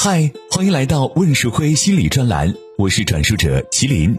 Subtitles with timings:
[0.00, 4.16] 嗨，欢迎来到问世辉心理专栏，我是转述者麒麟。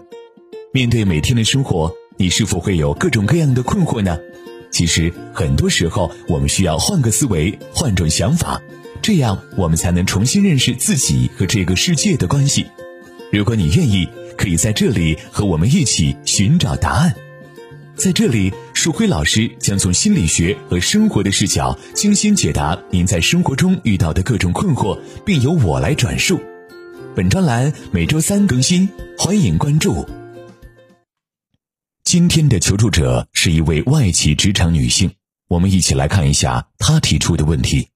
[0.73, 4.19] 面对每天的生活，你是否会有各种各样的困惑呢？
[4.71, 8.61] 其实很多时候，我们需要换个思维，换种想法，
[9.01, 12.65] 这样我们才能重新认识自己和这个世界的关系。
[13.31, 14.05] 如果你愿意，
[14.35, 17.15] 可以在这里和我们一起寻找答案。
[17.95, 26.39] 在这里，树辉老师将从心理学和生活的视角精心解答您在生活中遇到的各种困惑，并由我来转述。
[27.13, 30.07] 本专栏每周三更新，欢迎关注。
[32.05, 35.11] 今天的求助者是一位外企职场女性，
[35.49, 37.89] 我们一起来看一下她提出的问题。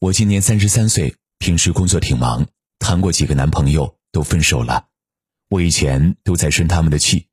[0.00, 2.46] 我今年三十三岁，平时工作挺忙，
[2.78, 3.94] 谈过几个男朋友。
[4.12, 4.84] 都分手了，
[5.52, 7.26] 我以前都在生他们的气，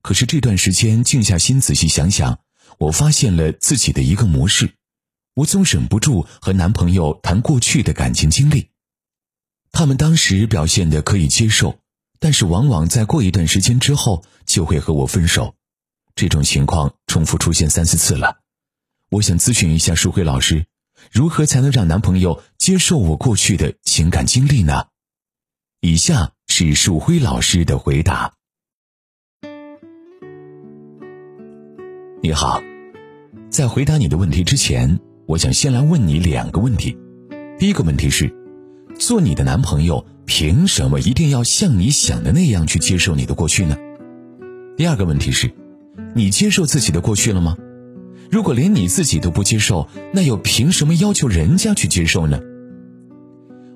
[0.00, 2.38] 可是这段时间静下心仔细想想，
[2.78, 4.76] 我发现了自己的一个模式，
[5.34, 8.70] 我总忍不住和男朋友谈过去的感情经历。
[9.72, 11.80] 他们当时表现的可以接受，
[12.20, 15.56] 但是往往在过一段时间之后就会和我分手，
[16.14, 18.38] 这种情况重复出现三四次了。
[19.10, 20.66] 我想咨询一下舒辉老师，
[21.10, 24.86] 如何才能让男朋友接受我过去的情感经历呢？
[25.80, 28.32] 以下是树辉老师的回答。
[32.22, 32.62] 你好，
[33.50, 36.96] 在回答你的问题之前，我想先来问你两个问题。
[37.58, 38.32] 第一个问题是，
[38.96, 43.76] 做你的男朋友凭什么一定要像你想的那样去接受你的过去呢？
[44.76, 45.50] 第二个问题是，
[46.14, 47.56] 你接受自己的过去了吗？
[48.30, 52.40] 如果连你自己都不接受，那又凭什么要求人家去接受呢？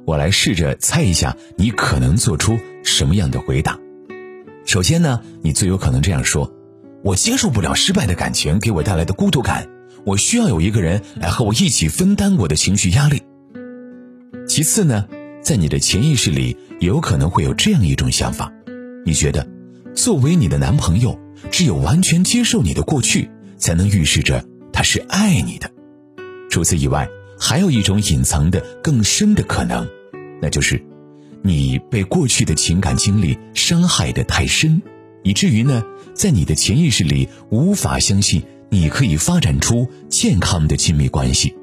[0.09, 3.79] 我来试着猜一下，你可能做出什么样的回答。
[4.65, 6.51] 首先呢，你最有可能这样说
[7.05, 9.69] ：“我接受不了失败的感情给我带来的孤独感，
[10.07, 13.21] 我需要有一个人来和我一起分担我的情绪压力。”
[14.49, 15.05] 其次呢，
[15.43, 18.51] 在你的潜意识里有可能会有这样一种想法：
[19.05, 19.47] 你觉得，
[19.95, 21.21] 作为你的男朋友，
[21.51, 24.43] 只有完全接受你的过去，才能预示着
[24.73, 25.71] 他是爱你的。
[26.49, 27.07] 除此以外，
[27.39, 29.87] 还有一种隐藏的更深的可能。
[30.41, 30.83] 那就是，
[31.43, 34.83] 你被过去的情感经历伤害的太深，
[35.23, 35.83] 以至于呢，
[36.15, 41.55] 在你的潜意识里无法相信你可以发展出健康的亲密关系，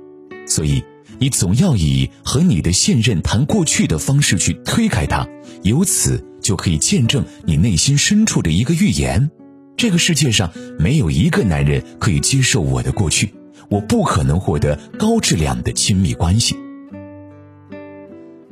[0.47, 0.83] 所以
[1.19, 5.27] 你总要以和你的现任谈过去的方式去推开他，
[5.63, 9.29] 由此就可以见证你内心深处的一个预言：
[9.77, 13.33] 这个世界上没有一个男人可以接受我的过去，
[13.69, 16.55] 我不可能获得高质量的亲密关系。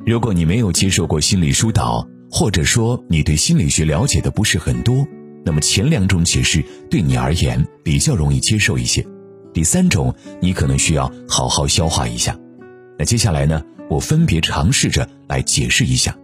[0.06, 5.06] 如果你没有接受过心理疏导，或者说你对心理学了解的不是很多，
[5.46, 9.06] 那么前两种解释对你而言比较容易接受一些。
[9.54, 12.38] 第三种，你可能需要好好消化一下。
[12.98, 16.14] 那接下来呢，我分别尝试着来解释一下。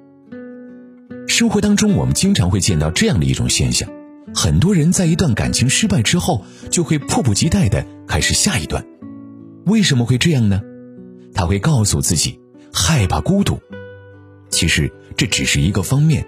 [1.26, 3.88] 生活当中，我们经常会见到这样的一种现象：
[4.34, 8.84] 很多人在一段感情失败之后，就会迫不及待地开始下一段。
[9.64, 10.60] 为什么会这样呢？
[11.32, 12.39] 他会告诉自己。
[12.72, 13.60] 害怕孤独，
[14.50, 16.26] 其实这只是一个方面，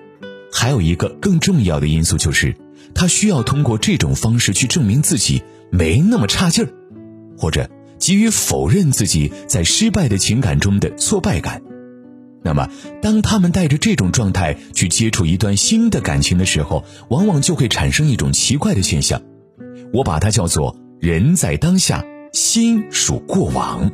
[0.53, 2.55] 还有一个更重要的因素就是，
[2.95, 6.69] 他需要通过这种方式去证明自己没那么差劲儿，
[7.39, 11.63] 或者急于否认自己在失败的情感中的挫败感。
[12.45, 12.69] 那么，
[13.01, 19.23] 当他们带着这种状态去接触一段新的感情的时候，往往就会产生一种奇怪的现象，
[19.93, 23.93] 我把它叫做“人在当下，心属过往”，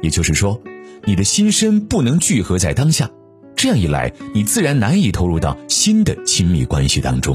[0.00, 0.62] 也就是说。
[1.08, 3.10] 你的心身不能聚合在当下，
[3.56, 7.34] 这样一来，你自然难以投入到新的亲密关系当中。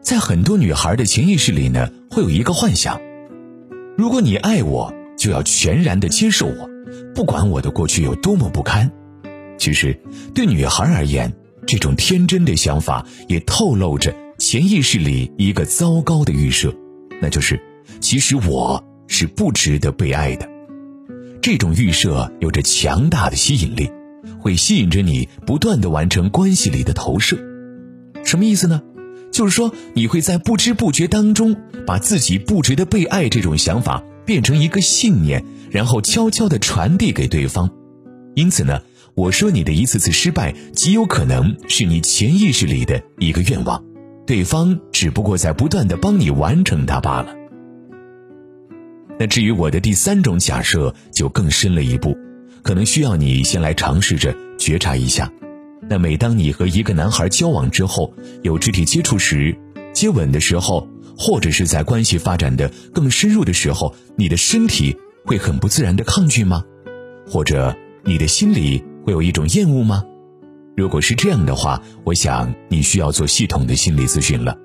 [0.00, 3.00] 在很多女孩的潜意识里呢，会有一个幻想：
[3.98, 6.70] 如果你爱我，就要全然的接受我，
[7.16, 8.88] 不管我的过去有多么不堪。
[9.58, 10.00] 其实，
[10.32, 11.32] 对女孩而言，
[11.66, 16.72] 这种天真的想法也透露着潜意识里一个糟糕的预设，
[17.20, 17.60] 那就是，
[18.00, 20.48] 其实我是不值得被爱的。
[21.42, 23.90] 这种预设有着强大的吸引力，
[24.38, 27.38] 会吸引着你不断的完成关系里的投射。
[28.24, 28.82] 什么意思呢？
[29.32, 31.56] 就是说你会在不知不觉当中
[31.86, 37.70] 把自己不值得被爱这种想法变成一个信念，然后悄悄的传递给对方。
[38.34, 38.82] 因此呢，
[39.14, 43.82] 我说你的一次次失败极有可能是你潜意识里的一个愿望，
[44.26, 47.39] 对方只不过在不断的帮你完成它罢了。
[49.20, 52.16] 那至于我的第三种假设就更深了一步，
[52.62, 55.30] 可能需要你先来尝试着觉察一下。
[55.90, 59.54] 那每当你和一个男孩交往之后，有肢体接触时、
[59.92, 60.88] 接吻的时候，
[61.18, 64.96] 或者是在关系发展的更深入的时候，你的身体
[65.26, 66.64] 会很不自然的抗拒吗？
[67.26, 70.02] 或者你的心里会有一种厌恶吗？
[70.78, 74.56] 如果是这样的话，我想你需要做系统的心理咨询了。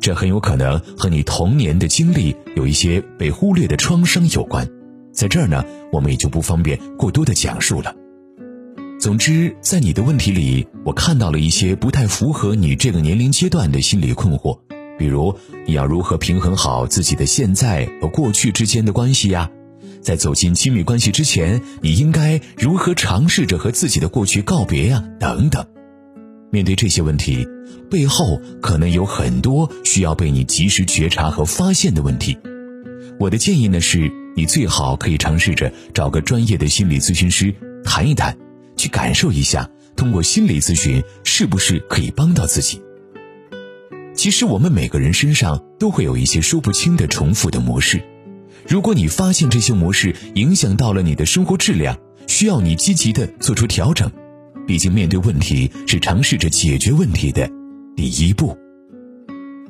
[0.00, 4.68] 这很有可能和你童年的经历有一些被忽略的创伤有关。
[5.12, 7.94] 在这儿呢，我们也就不方便过多的讲述了。
[8.98, 14.58] 总之，在你的问题里，我看到了一些不太符合你这个年龄阶段的心理困惑，
[14.98, 15.36] 比如
[15.66, 19.50] 你要如何平衡好自己的现在和过去之间的关系呀？
[20.00, 25.04] 在走进亲密关系之前，你应该如何尝试着和自己的过去告别呀？
[25.20, 25.66] 等等，
[26.54, 27.44] 面对这些问题，
[27.90, 32.38] 背后可能有很多需要被你及时觉察和发现的问题。
[33.18, 37.52] 我的建议呢是，你最好可以尝试着找个专业的心理咨询师
[37.82, 38.38] 谈一谈，
[38.76, 42.80] 去感受一下，通过心理咨询是不是可以帮到自己。
[44.14, 48.00] 其实我们每个人身上都会有一些说不清的重复的模式。
[48.68, 51.98] 如果你发现这些模式影响到了你的生活质量，
[52.28, 54.08] 需要你积极的做出调整。
[54.66, 57.48] 毕竟面对问题是尝试着解决问题的
[57.96, 58.56] 第一步。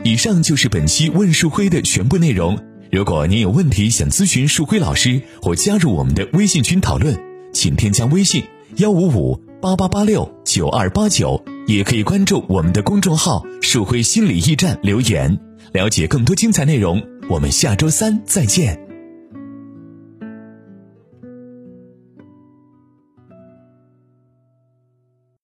[0.02, 2.58] 以上就是本期问树辉的全部内容。
[2.92, 7.18] 如果您有问题想咨询树辉老师或加入我们的微信群讨论，
[7.52, 8.44] 请添加微信
[8.76, 15.38] 幺五五八八八六九二八九，也可以关注我们的公众号“树辉心理驿站”留言，
[15.72, 17.02] 了解更多精彩内容。
[17.28, 18.83] 我们下周三再见。